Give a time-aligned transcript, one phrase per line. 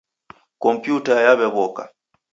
[0.61, 1.83] Kompyuta yaw'ew'oka.